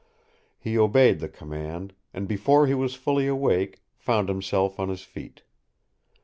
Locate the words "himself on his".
4.29-5.03